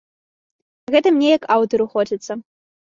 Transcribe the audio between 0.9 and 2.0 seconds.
Гэта мне як аўтару